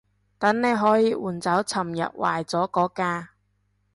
[0.39, 3.29] 等你可以換走尋日壞咗嗰架